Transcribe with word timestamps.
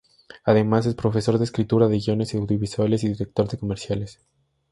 Además 0.45 0.87
es 0.87 0.95
profesor 0.95 1.37
de 1.37 1.43
escritura 1.43 1.87
de 1.87 1.99
guiones 1.99 2.33
audiovisuales 2.33 3.03
y 3.03 3.09
director 3.09 3.47
de 3.47 3.59
comerciales. 3.59 4.19